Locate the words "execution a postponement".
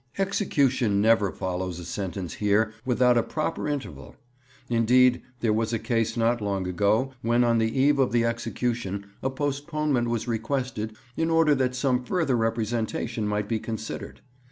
8.25-10.07